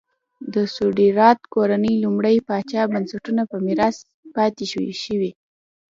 [0.53, 3.97] د سټورات کورنۍ لومړي پاچا بنسټونه په میراث
[4.35, 4.65] پاتې
[5.03, 5.31] شوې.